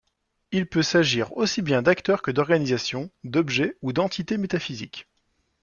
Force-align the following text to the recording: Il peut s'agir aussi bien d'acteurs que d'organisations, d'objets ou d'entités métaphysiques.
Il 0.51 0.65
peut 0.65 0.81
s'agir 0.81 1.31
aussi 1.37 1.61
bien 1.61 1.83
d'acteurs 1.83 2.23
que 2.23 2.31
d'organisations, 2.31 3.11
d'objets 3.23 3.77
ou 3.83 3.93
d'entités 3.93 4.39
métaphysiques. 4.39 5.07